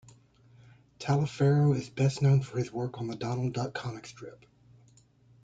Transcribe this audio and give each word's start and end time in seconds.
Taliaferro 0.97 1.73
is 1.73 1.91
best 1.91 2.23
known 2.23 2.41
for 2.41 2.57
his 2.57 2.71
work 2.73 2.97
on 2.97 3.05
the 3.05 3.15
Donald 3.15 3.53
Duck 3.53 3.75
comic 3.75 4.07
strip. 4.07 4.47